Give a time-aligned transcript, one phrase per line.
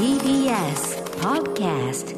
[0.00, 2.16] TBS Podcast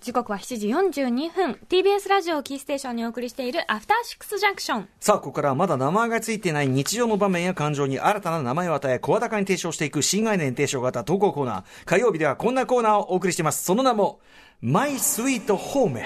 [0.00, 11.64] 時刻は7時42分 TBS ラジオキーステーションにお送りしているアフターシックスジャンクションさあ、ここからはまだ名前がついていない日常の場面や感情に新たな名前を与え、声高に提唱していく新概念提唱型投稿コーナー。
[11.84, 13.62] 火曜日ではこんなコーナーをお送りしています。
[13.62, 14.18] その名も、
[14.60, 16.00] マイスイートホーム。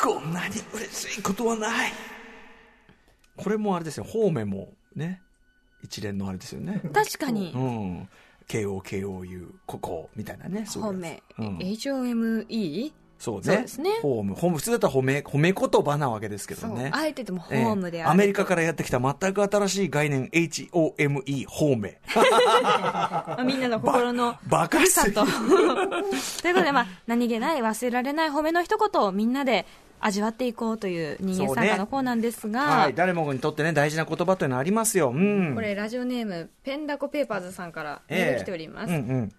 [0.00, 1.92] こんなに嬉しいことはない。
[3.36, 5.20] これもあれですよ、ホーメもね、
[5.84, 6.80] 一連のあれですよね。
[6.92, 8.08] 確かにうん。
[8.48, 10.66] KOKOU、ここ、みたいなね。
[10.66, 13.42] そういうん HOME そうね。
[13.44, 14.34] そうですねホーム。
[14.34, 16.90] ホーム、普通だったら褒め、褒め言葉なわけですけどね。
[16.92, 25.34] あえてでもホええームである、アメリカからやってきた全く新しい概念 HOME ホーメまあみんなの心のバカすぎ というこ
[26.42, 29.64] とで、まあ、何気ない忘れられない褒めの一言をみんなで
[30.06, 32.94] 味わっていこうという人間参加のコーナーですが、はい。
[32.94, 35.12] 誰もにとってね大事な言葉というのはありますよ。
[35.14, 35.54] うん。
[35.54, 38.98] これラジオネームペンダコペーパーズさんからメール来ております、ええ。
[38.98, 39.32] うんうん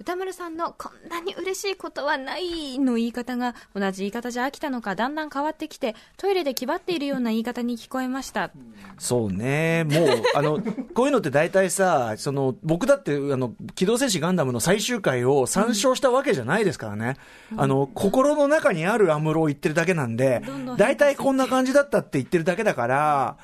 [0.00, 8.50] 歌丸さんのこんなに嬉しいことはないの言い方が同じ言い方じゃ飽きたのかだんだん変わってきてトイレで気張っているような言い方に聞こえました。
[8.98, 9.84] そうね。
[9.84, 10.58] もう あの
[10.94, 17.16] こういうのって大体さその僕だってあの機動戦士ガンダムの最終回を参照したわけじゃないですからね、
[17.58, 20.42] あの心の中にあるアムロを言ってるだけなんで
[20.78, 23.36] 大体こんな感じだったって言ってるだけだから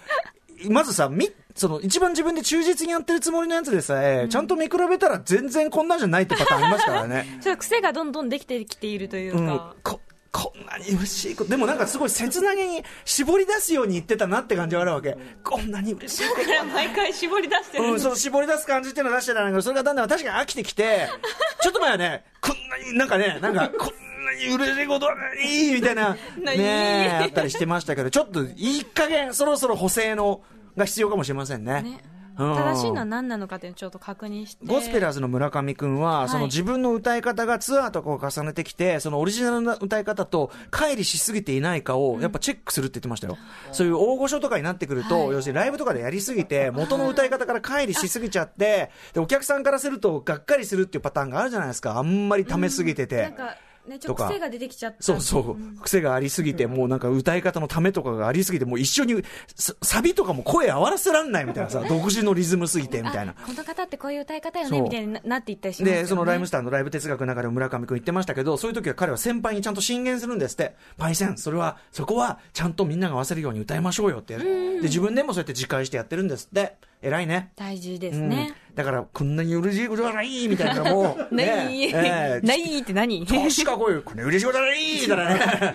[0.71, 7.27] まずさみその一番自分で忠実にやってるつもりのやつでさえ、ちゃんと見比べたら全然こんなんじゃないってパターンありますからね。
[7.43, 9.47] ちょっと癖がどんどんできてきているといううん。
[9.47, 10.01] か、、こ
[10.37, 15.17] こんなに嬉しいことでもなんかすごい切なげに絞り出すように言ってたなって感じはあるわけ。
[15.43, 16.43] こんなに嬉しいこと。
[16.43, 21.09] だから毎回絞り出してる、うん、その絞り出す感じっていうのを出してたんだけど、それがだんだん確かに飽きてきて、
[21.63, 30.43] ちょっと前はね、こんなになんかね、なんか、こんなに嬉しいことはないみたいな、 ねあったりしてましたけど、ちょっといい加減、そろそろ補正の、
[30.77, 31.83] が必要かもしれませんね。
[31.83, 43.39] ねうん正しいのは何なのかっていうのをちょっと確認してゴスペラーズの村上くんは、いその自分の歌い方がツアーとかを重ねてきて、そのオリジナルな歌い方と乖離しすぎていないかを、やっぱチェックするって言ってましたよ。
[43.73, 51.97] そういう大御所とかになってくると、はい要するにライブとかでやりすぎて、元の歌い方から乖離しすぎちゃって、で、お客さんからすると、がっかりするっていうパターンがあるじゃないですか。
[51.97, 53.23] あんまり溜めすぎてて。
[53.23, 53.57] なんか
[53.87, 59.23] ねちょっと癖が出てきちゃったそうそう、癖がありすぎて、もうなんか歌い方のためとかがありすぎて、もう一緒に、
[59.55, 63.33] さサビとかも声合わせらんないみたいなさ、 独自のリズムすぎてみたいな。
[63.33, 70.75] あこの方ってこういう歌い方よねみたいにななっていったりしますよねで、そのライムスターのライブ哲学の中でも村上君言ってましたけど、そういう時は彼は先輩にちゃんと進言するんですって。
[70.97, 74.37] パイセン、それは、そこはちゃんとみんなが合わせるように歌いましょうよって。
[74.37, 76.77] で、自分でもそうやって自戒してやってるんですって。
[77.03, 77.53] 偉いね。
[77.57, 78.29] 大事ですうん。
[78.31, 82.47] ね、だから、こんなに嬉しいことはないみたいなのも、 ない、ねええ。
[82.47, 83.27] ないって何？
[83.27, 85.75] 確かこういう、こんな嬉しいことはないみたいなね。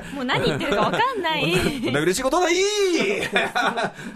[0.14, 1.52] もう何言ってるか分かんな い。
[1.84, 2.54] こんな嬉しいことない。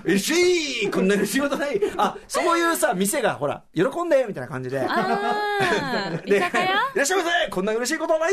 [0.05, 1.81] 嬉しいこんな嬉しいことない。
[1.97, 4.81] あ、そういうさ、店が、ほら、喜んでみたいな感じで。
[4.81, 6.31] あー。
[6.31, 6.65] で居酒屋？
[6.65, 7.51] いらっしゃいませ。
[7.51, 8.33] こんな嬉しいことはない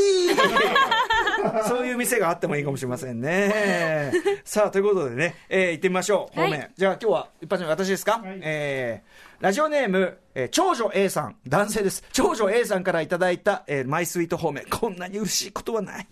[1.67, 4.11] そういう店があってもいいかもしれませんね。
[4.43, 6.39] さあ、ということでね、えー行ってみましょう。
[6.39, 6.71] はい方面。
[6.77, 12.03] じゃあ今日は一発目私ですか、えーラジオネーム、えー長女 A さん、男性です。
[12.11, 14.65] 長女 A さんからいただいた、えーマイスイート方面。
[14.69, 16.07] こんなに嬉しいことはない。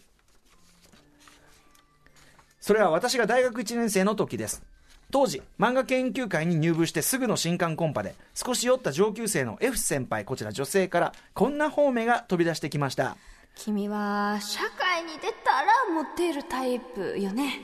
[2.60, 4.64] それは私が大学1年生の時です。
[5.12, 13.18] 当時、漫画研究会に入部してすぐの新刊コンパで、少し酔った上級生の F 先輩、こちら女性から、こんな方面が飛び出してきました。
[13.56, 17.60] 君は社会に出たらモテるタイプよね。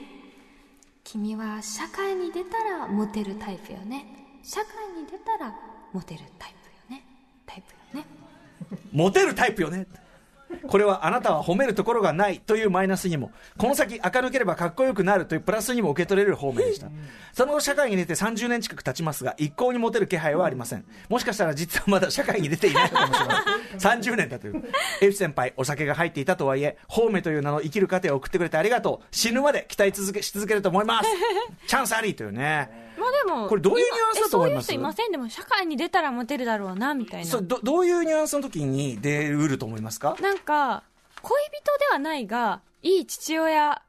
[1.04, 4.06] 君は社会に出たらモテるタイプよね。
[4.44, 5.56] 社会に出たら
[5.94, 6.56] モテるタイ
[6.90, 7.06] プよね。
[7.46, 8.08] タイプよね。
[8.92, 9.88] モテるタイプよね。
[10.68, 16.88] これはあなたは褒めるところがないというマイナスにも、この先明るければかっこよくなるというプラスにも受け取れる方面でした。
[17.34, 20.86] その後社会に出て30年近く経ちますが、一向にモテる気配はありません。
[21.10, 23.44] もしかしたら実はまだ社会に出ていないのかもしれま
[23.78, 24.02] せん。
[24.02, 24.64] 30年だという。
[25.02, 29.08] F 先輩、お酒が入っていたとはいえ、褒めという名の生きる過程を送ってくれてありがとう。
[29.12, 31.10] 死ぬまで期待続けし続けると思います。
[31.68, 32.86] チャンスありというね。
[32.98, 34.68] まあでもこれどういうニュアンスだと思います？
[34.68, 35.12] そういう人いません？
[35.12, 37.26] でも社会に出たらモテるだろうなみたいな。
[37.28, 40.16] そうどどういうニュアンスの時に出うると思いますか？
[40.22, 40.84] なんか
[41.22, 43.82] 恋人ではないがいい父親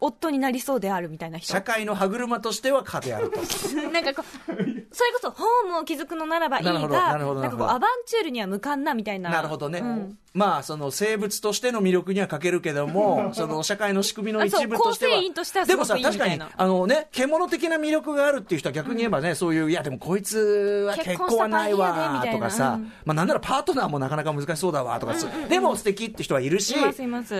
[0.00, 1.52] 夫になりそうであるみたいな人。
[1.52, 3.38] 社会の歯車としては可であると。
[3.92, 4.66] なんかこう、それ
[5.12, 7.40] こそホームを築くのならばいいが、なるほど。
[7.40, 9.30] なんかこう、アバンチュールには向かんなみたいな。
[9.30, 9.78] なるほどね。
[9.78, 15.22] うんまあ、その生物としての魅力には欠けるけども、 その社会の仕組みの一部としては。
[15.34, 22.92] としてはすでもさ、確かにあのね、獣的な魅力があるっていう人は逆に言えばね、そういう、いやでもこいつは結婚はないわとかさ、うん。
[23.04, 25.14] まあなんならパートナーもなかなか難しそうだわとか、
[25.48, 26.74] でも素敵って人はいるし、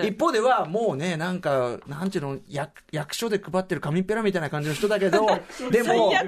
[0.05, 5.27] 一方ではもうね、なんか、なんていうの、役役所で配ってる紙っぺらみたいな感じの人だけど
[5.71, 6.23] でもや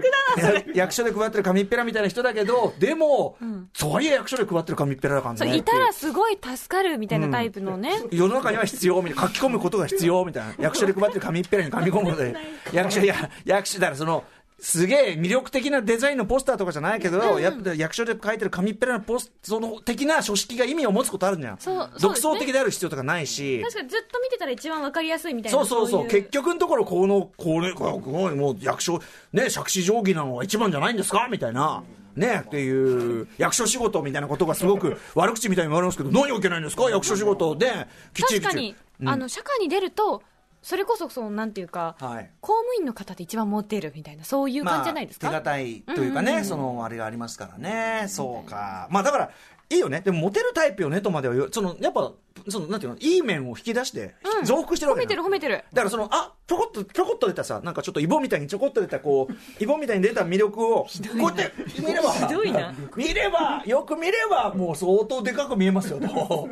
[0.75, 3.37] 役所で配ってる紙っぺらみたいな人だけどでも、
[3.79, 5.39] とはいえ役所で配ってる紙っぺらだからね。
[5.39, 9.23] そういたらすごい助かるみたいなタイプのね、世の中には必要みたいな。
[9.23, 10.55] 書き込むことが必要みたいな。
[10.59, 12.35] 役所で配ってる紙っぺらに紙込むので。
[12.73, 14.25] 役所いや役所だからその
[14.61, 21.93] すげえ魅力的なデザインのポスターとかじゃないけど、やっぱ役所で書いてる紙っぺらのポスその的な書式が意味を持つことあるじゃん、そうね。
[22.01, 23.61] 独創的である必要とかないし。
[23.63, 26.07] 確かにずっと見てたら一番わかりやすいみたいなそうそうそう。
[26.07, 29.03] い結局のところこのこれこれもう役所
[29.33, 31.83] ね杓子定規なのが一番じゃないんですかみたいな
[32.17, 36.91] ねっていう役所仕事みたいなことがすごく 悪口みたいに言われますけど何がいけないんですか？
[36.91, 37.87] 役所仕事で。
[38.13, 38.55] きっちりきっち。
[38.55, 39.09] り確かに、うん。
[39.09, 40.23] あの社会に出ると
[40.65, 42.31] それこそそうなんていうか、はい。
[42.41, 49.31] 公務員の方で一番モテるみたいなそういう感じじゃないですか、まあ、手堅いというかね、うんうんうんそのあれがありますからね、そうか、まあだから、
[49.69, 52.13] いいよね、でもモテるタイプよねとまではそのやっぱ、
[52.49, 54.45] そのなんていうの、いい面を引き出して、うん。
[54.45, 55.65] 増幅してるわ褒めてる褒めてる。
[55.73, 60.89] だからその、あちょこっと、ちょこっと出たさ、なんかちょっとイボみたいにちょこっと出た、こう、 イボみたいに出た魅力を、こ
[61.35, 62.75] うやって見れば、ひどいな。
[62.97, 66.49] 見れば、よく見れば、もう相当でかく見えますよ、と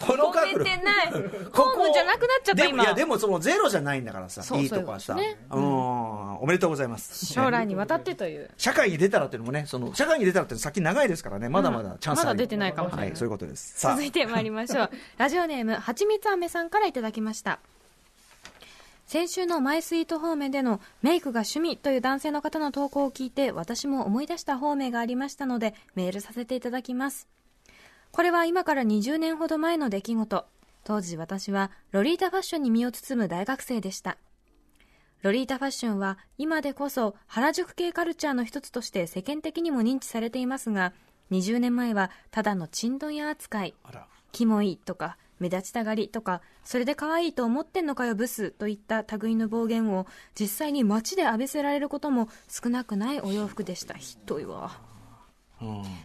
[0.00, 0.64] この角度。
[0.64, 1.12] てない。
[1.52, 5.16] こホームじゃなくなっちゃった今でもいや、でもそのゼロじゃないんだからさ、いいとこはさ。
[5.50, 7.26] そうん、おめでとうございます。
[7.26, 8.50] 将来にわたってという。
[8.56, 13.06] 社会に出たらっていうのもね、その社会に出たらって先長いですからね、まだまだチャンスある、まだ出てないかもしれない。
[13.08, 13.80] はい、そういうことです。
[13.80, 14.90] 続いて参りましょう。
[15.18, 17.58] ラジオネームはちみつあめさんからいただきました。
[19.06, 27.28] 先週のマイスイート方面でのメイクが趣味という男性の方の投稿を聞いて私も思い出した方面がありましたのでメールさせていただきます
[28.16, 30.46] これは今から20年ほど前の出来事。
[30.84, 34.16] 当時私はロリータファッションに身を包む大学生でした。
[35.20, 40.94] ロリータファッションは今でこそ原宿系カルチャーの一つとして世間的にも認知されていますが
[41.30, 43.74] 20年前はただのチンドン屋扱い。
[44.32, 53.92] キモいとか目立ちたがりとかそれで可愛いと思ってんのかよブスといった類の暴言を実際に街で浴びせられることも少なくないお洋服でした。
[53.92, 54.80] ひどいわ。
[54.80, 54.85] うん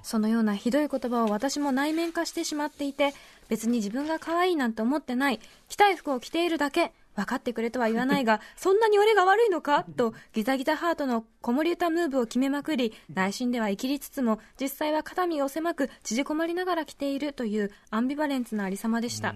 [0.04, 3.14] そのようなひどい言葉を私も内面化してしまっていて
[3.50, 5.40] 別に自分が可愛いなんて思ってない。
[5.68, 6.94] 着たい服を着ているだけ。
[7.14, 9.84] 分かってくれとは言わないが そんなに俺が悪いのか？
[9.98, 19.36] とギザギザハートの子守歌ムーブを決めまくり内心では生きりつつも実際は肩身を狭く縮こまりながら着ているというアンビバレンスなありさまでした。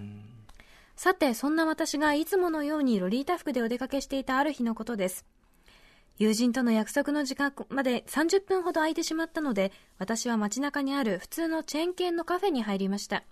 [0.96, 5.26] さてそんな私がいつものようにロリータ服でお出かけしていたある日のことです
[6.18, 13.24] 友人との約束の時間まで30分ほど空いてしまったので私は街中にある普通のチェーン店のカフェに入りました。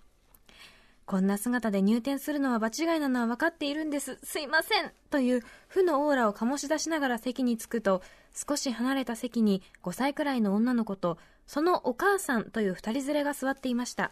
[1.05, 4.17] こんな姿で入店するのは場違いなのは分かっているんです。
[4.23, 4.91] すいません。
[5.11, 8.01] という負のオーラを醸し出しながら席に着くと
[8.33, 14.11] 少し離れた席に5歳くらいの女の子とそのお母さんという2人連れが座っていました。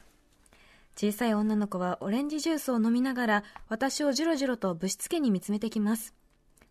[0.96, 6.14] 小さい女の子はオレンジジュースを飲みながら私をじろじろとぶしつけに見つめてきます。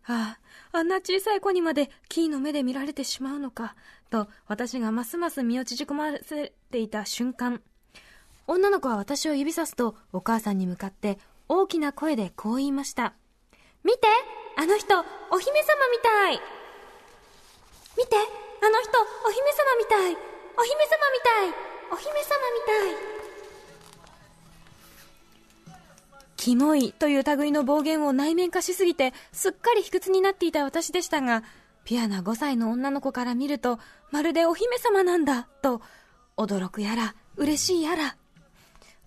[0.05, 0.37] あ
[0.73, 3.75] あ、あんな小さい子にまでキーの目で見られてしまうのか、
[4.09, 7.61] と私がますます身を縮こませていた瞬間、
[8.47, 11.17] 女の子は私を指さすとお母さんに向かって
[11.47, 13.13] 大きな声でこう言いました。
[13.83, 13.99] 見て
[14.57, 14.99] あの人、
[15.31, 16.41] お姫様みたい。
[17.97, 18.91] 見てあの人、
[19.25, 20.17] お姫様みたい。
[20.55, 21.53] お姫様みたい。
[21.91, 23.22] お姫様みたい。
[26.43, 31.41] キモいという類の暴言を内面化しすぎてすっかり卑屈になっていた私でしたが
[31.85, 33.79] ピュアな5歳の女の子から見ると
[34.11, 35.81] まるでお姫様なんだと
[36.35, 38.17] 驚くやら嬉しいやら。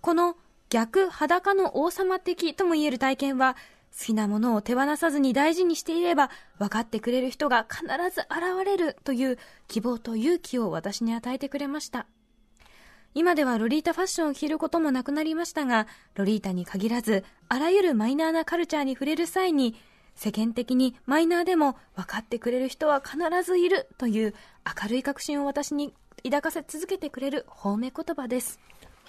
[0.01, 0.35] この
[0.71, 3.55] 逆裸の王様的とも言える体験は
[3.95, 12.07] 好きなものを手放さずに大事にしていれば分かってくれる人が必ず現れるという希望と勇気を私に与えてくれました。
[13.17, 19.73] 今ではロリータファッションを着ることもなくなりましたが、ロリータに限らず、あらゆるマイナーなカルチャーに触れる際に、
[20.13, 24.35] 世間的にマイナーでも分かってくれる人は必ずいるという
[24.83, 25.95] 明るい確信を私に
[26.25, 28.59] 抱かせ続けてくれる褒め言葉です。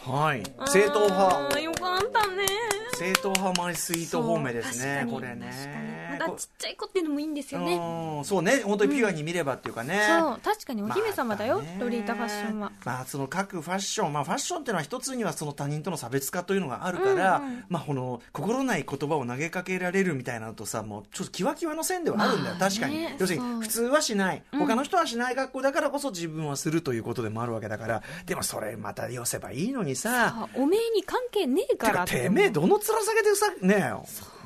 [0.01, 2.47] はい正統派よかったね。
[2.95, 7.75] 正統派マイスイート方面ですねこれ確かにねちっちゃい子っていうのもいいんですよね。
[7.75, 8.63] うんそうね。
[8.65, 12.73] 本当にピュアに見ればっていうかね、そう、確かにお姫様だよ、ロリータファッションは。
[12.85, 14.13] まあその各ファッション。
[14.13, 17.65] まあファッションっていうのは一つにはその他人との差別化というのがあるから、うんうん。
[17.69, 23.05] まあこの心ない言葉を投げかけられるみたいなのとさもうちょっとキワキワの線ではあるんだよ、まあね確かに。
[23.19, 24.43] 要するに普通はしない。
[24.53, 24.59] うん。
[24.61, 28.03] 他の人はしない学校だからこそ自分はするということでもあるわけだから。
[28.27, 30.29] でもそれまた寄せばいいのにさ。
[30.29, 33.93] あおめえに関係ねえてかからてめえどの面下げてさねえ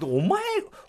[0.06, 0.42] お前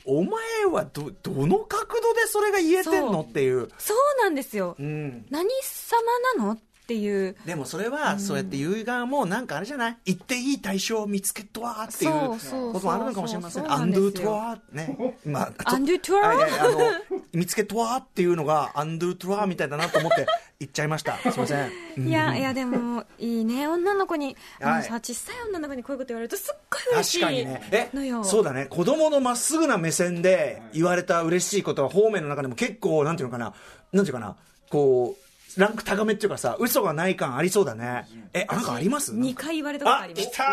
[0.05, 0.41] お前
[0.71, 3.69] はどどの角度でそれが言えてんのっていう。
[3.77, 4.75] そうなんですよ。
[4.79, 5.25] うん。
[5.29, 6.01] 何様
[6.37, 7.35] なのっていう。
[7.45, 9.97] でもそれは、そうやって言う側も、なんかあれじゃない？
[10.05, 13.71] 言っていい対象を見つけとはっていうこともあるのかもしれません。
[13.71, 15.17] アンドゥトワね。
[15.25, 16.79] まあ、アンドゥトワあいやいやあの、
[17.31, 20.25] 見つけとはっていうのが、アンドゥトワみたいだなと思って
[20.63, 21.17] 言っちゃいました。
[21.31, 21.71] すいません。
[21.97, 27.67] うんいやいやでもいいね女の子にあはいのさ小さい女の子にこういうこと言われるとすっごい嬉しい確かにね。
[27.71, 28.65] えのよ、そうだね。
[28.65, 33.53] 子供のまっすぐな目線で言われた嬉しいことは方面の中でも結構、なんていうのかな、
[33.91, 34.35] なんていうかな、
[34.69, 35.15] こ
[35.55, 38.07] う、ランク高めっていうかさ、嘘がない感ありそうだね。
[38.33, 40.43] え、あなんかあります？2回言われたことああ、ります来た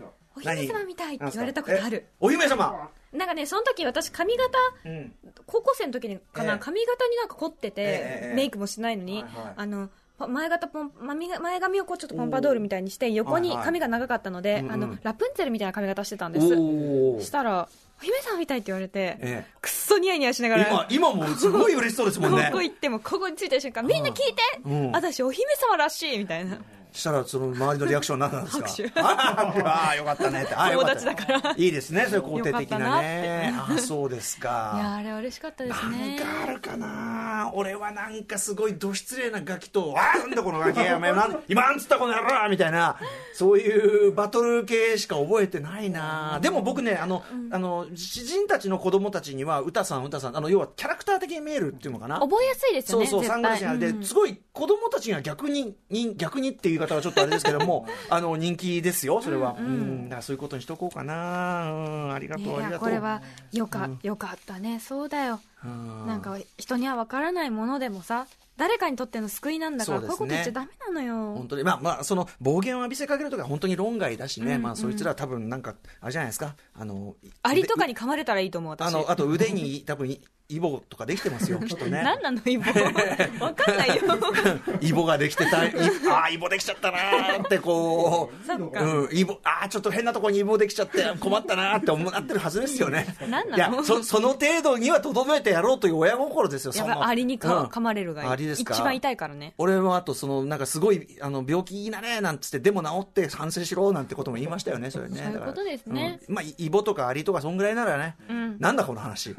[0.00, 0.04] ー
[0.36, 5.12] お姫様みたいって言われたことあるえお姫様なんかねその時私髪型うん。
[5.46, 6.58] 高校生の時にかな、ええ。
[6.58, 9.52] 髪型になんか凝ってて、ええメイクもしないのに、はいはい。
[9.56, 13.56] あのパ前型ポン前前髪をこうちょっとポンパドールみたいにして横にはい。
[13.58, 14.72] はい髪が長かったので、うんうん。
[14.72, 16.46] あのラプンツェルみたいな髪型してたんです。
[16.46, 17.68] したら
[18.00, 22.48] 「お姫様みたい」って言われて、えくっそニヤニヤしながら今、今もすごい嬉しそうですもんね。
[22.52, 22.58] こ。
[22.58, 24.92] こ行ってもここに着いた瞬間みんな聞いて、うん。
[24.92, 26.58] 私お姫様らしいみたいな
[26.94, 28.66] したら、その周りのリアクション何なんですか？
[29.02, 30.54] ああ、よかったねって。
[30.54, 31.54] あ友達だから。
[31.56, 33.52] いいですね、そういう肯定的なね。
[33.54, 34.78] よああ、そうですいか。
[34.78, 37.50] やあれは嬉しかったですなんねかあるかな。
[37.54, 42.96] 俺はなんかすごいど失礼なガキと、ああ、なんだこのガキ、やめなん今なんつったこの野郎みたいな、
[43.34, 46.38] そういうバトル系しか覚えてないな。
[46.40, 52.20] でも僕ね、あの、あの、詩人たちの子供たちには、歌さん、歌さん、あの、要はキャラクター的に見えるっていうのかな？
[52.20, 54.04] 覚えやすいですよねそうそう、サングラスにあれで、うん。
[54.04, 59.56] すごい子供たちには逆に、に逆にっていう方はちょっとあれですけども、 あの、人気ですよ、それは。
[59.58, 61.72] うん、だからそういうことにしとこうかな。
[61.72, 61.76] う
[62.08, 62.78] ん、ありがとう、あいやりがとう。
[62.80, 63.22] これは
[63.52, 64.80] よか,、よかったね。
[64.80, 65.40] そうだよ。
[65.64, 66.06] うん。
[66.06, 68.26] なんか人には分からないものでもさ
[68.58, 70.06] 誰かにとっての救いなんだから、ね。
[70.06, 71.34] こういうこと言っちゃダメなのよ。
[71.34, 71.64] 本当に。
[71.64, 76.54] まあまあその暴言を浴びせかけるとか本当に論外だしね、まあそいつら多分なんかあれじゃないですか。
[76.74, 78.88] あのアリとかにに噛まれたらいいと思う私。
[78.88, 82.02] あのあと腕に多分イボとかできてますよ きっとね。
[82.02, 82.64] 何なのイボ？
[82.72, 84.02] 分かんないよ。
[84.80, 85.74] イボができてたい
[86.10, 88.52] ああイボできちゃったなーってこう。
[88.52, 93.16] うん、イボああちょっと変なところにイボできちゃって困ったなーって思ってるはずですよね。
[93.28, 93.76] 何なの？
[93.76, 97.66] いやそその程度にはとどめてやろうという親心ですよそのアリにか、うん。
[97.66, 98.74] 噛まれるがアリですか？
[98.74, 99.54] 一番痛いからね。
[99.56, 105.16] 俺はあとそのなんかすごいあの病気いいなねなんつってでも治って反省しろなんてことも言いましたよねそれね。
[105.24, 106.20] そういうことですね。
[106.28, 106.34] うん。
[106.34, 108.56] まあイボとかアリとかそんぐらいならね、ん。
[108.58, 109.34] なんだこの話。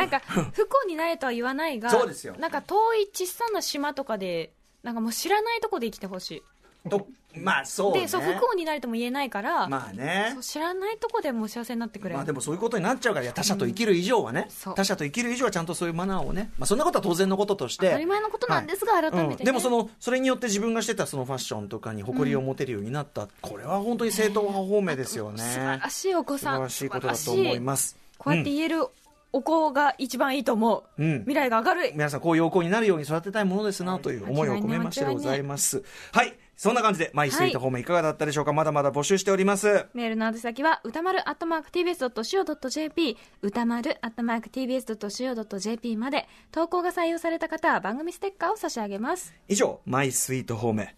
[0.00, 0.09] なんか
[0.52, 2.34] 不幸になれとは言わないがそうですよ。
[2.38, 4.52] なんか遠い小さな島とかで
[4.82, 6.42] なんかもう知らないとこで生きてほし
[6.88, 8.00] とまあそういね。
[8.00, 10.36] でそう不幸になれとも言えないから、まあね。
[10.40, 14.74] 知らないとこでもう幸せになってくれ、まあでもそういうことになっちゃうからいや他者と生きる以上はね、そう。
[14.74, 19.10] 他者と生きる以上はちゃんとそういうマナーをね、まあ、そんなことは当然のこととして当たり前のことなんですが、はい。
[19.12, 19.36] 改めて、ね。
[19.38, 19.44] うん。
[19.44, 25.38] でもそのそれによって自分がしてたそのファッションとかに誇りを持てるようになった、これは本当に正統派方面ですよね。
[25.38, 27.96] 素晴らしいお子素さん晴らしいことだと思います。
[28.18, 28.86] こうやって言える
[29.32, 31.18] お子が一番いいと思う、うん。
[31.20, 31.92] 未来が明るい。
[31.92, 35.82] 皆さんこういうお子になるように育てたいものですなという思いを込めましてでございます。
[36.12, 36.36] はい。
[36.56, 39.86] そんな感じで、マイスイート方面いかがだったでしょうか、まだまだ募集しております。
[39.94, 49.32] メールの宛先は歌丸 @tbs.co.jp 歌丸 @tbs.co.jp まで投稿が採用された方は番組ステッカーを差し上げます。
[49.48, 50.94] 以上、マイスイート方面。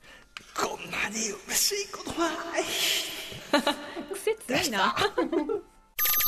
[0.61, 1.15] こんなに
[1.47, 2.29] 嬉しいことは。
[2.29, 2.65] ない。
[4.15, 4.97] 癖強いな